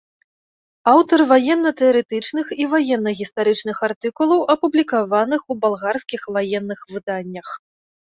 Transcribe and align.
Аўтар 0.91 1.19
ваенна-тэарэтычных 1.31 2.45
і 2.63 2.65
ваенна-гістарычных 2.71 3.77
артыкулаў, 3.89 4.39
апублікаваных 4.55 5.41
у 5.51 5.59
балгарскіх 5.67 6.21
ваенных 6.39 6.79
выданнях. 6.95 7.47